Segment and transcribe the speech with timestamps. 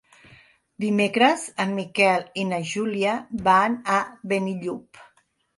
[0.85, 3.15] Dimecres en Miquel i na Júlia
[3.49, 5.07] van a Benillup.